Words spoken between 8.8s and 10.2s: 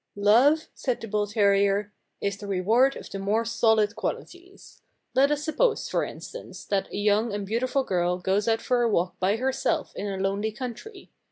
a walk by herself in a